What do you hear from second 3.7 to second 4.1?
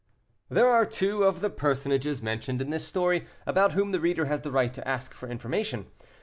whom the